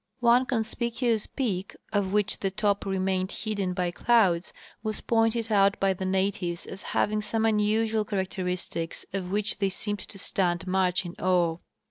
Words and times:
One 0.21 0.47
conspicuous 0.47 1.27
peak, 1.27 1.75
of 1.93 2.11
which 2.11 2.39
the 2.39 2.49
top 2.49 2.87
remained 2.87 3.31
hidden 3.31 3.73
by 3.75 3.91
clouds, 3.91 4.51
Avas 4.83 5.05
pointed 5.05 5.51
out 5.51 5.79
by 5.79 5.93
the 5.93 6.05
natives 6.07 6.65
as 6.65 6.81
having 6.97 7.21
some 7.21 7.45
unusual 7.45 8.03
characteristics 8.03 9.05
of 9.13 9.29
which 9.29 9.59
they 9.59 9.69
seemed 9.69 9.99
to 9.99 10.17
stand 10.17 10.65
much 10.65 11.05
in 11.05 11.13
awe. 11.19 11.59